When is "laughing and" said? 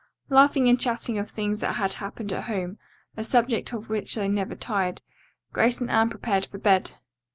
0.29-0.79